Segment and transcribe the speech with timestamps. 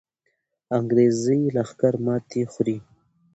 [0.77, 2.77] انګریزي لښکر ماتې خوري.